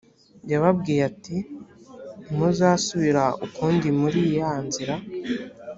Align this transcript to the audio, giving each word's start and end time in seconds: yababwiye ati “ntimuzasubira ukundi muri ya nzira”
yababwiye 0.51 1.01
ati 1.11 1.37
“ntimuzasubira 2.23 3.23
ukundi 3.45 3.87
muri 3.99 4.19
ya 4.37 4.51
nzira” 4.65 4.95